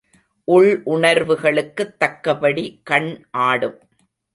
உள் 0.47 0.81
உணர்வுகளுக்குத் 0.85 1.99
தக்கபடி 1.99 2.81
கண் 2.83 3.25
ஆடும். 3.31 3.79